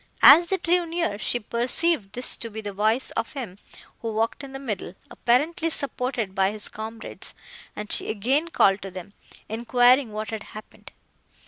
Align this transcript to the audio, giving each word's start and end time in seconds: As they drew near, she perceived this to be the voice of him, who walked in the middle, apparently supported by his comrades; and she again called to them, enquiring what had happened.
As 0.23 0.47
they 0.47 0.57
drew 0.57 0.87
near, 0.87 1.19
she 1.19 1.39
perceived 1.39 2.13
this 2.13 2.35
to 2.37 2.49
be 2.49 2.59
the 2.59 2.73
voice 2.73 3.11
of 3.11 3.33
him, 3.33 3.59
who 4.01 4.11
walked 4.11 4.43
in 4.43 4.51
the 4.51 4.57
middle, 4.57 4.95
apparently 5.11 5.69
supported 5.69 6.33
by 6.33 6.49
his 6.49 6.69
comrades; 6.69 7.35
and 7.75 7.91
she 7.91 8.09
again 8.09 8.47
called 8.47 8.81
to 8.81 8.89
them, 8.89 9.13
enquiring 9.47 10.11
what 10.11 10.31
had 10.31 10.41
happened. 10.57 10.91